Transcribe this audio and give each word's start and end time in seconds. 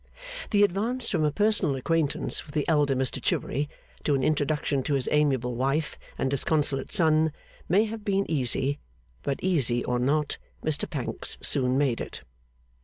The 0.49 0.63
advance 0.63 1.11
from 1.11 1.23
a 1.23 1.31
personal 1.31 1.75
acquaintance 1.75 2.43
with 2.43 2.55
the 2.55 2.67
elder 2.67 2.95
Mr 2.95 3.21
Chivery 3.21 3.69
to 4.03 4.15
an 4.15 4.23
introduction 4.23 4.81
to 4.81 4.95
his 4.95 5.07
amiable 5.11 5.53
wife 5.53 5.95
and 6.17 6.27
disconsolate 6.31 6.91
son, 6.91 7.31
may 7.69 7.85
have 7.85 8.03
been 8.03 8.25
easy; 8.27 8.79
but 9.21 9.39
easy 9.43 9.83
or 9.85 9.99
not, 9.99 10.39
Mr 10.65 10.89
Pancks 10.89 11.37
soon 11.39 11.77
made 11.77 12.01
it. 12.01 12.23